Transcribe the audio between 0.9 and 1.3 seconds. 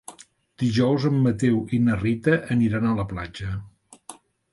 en